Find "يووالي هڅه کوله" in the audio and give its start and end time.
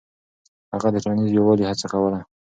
1.31-2.19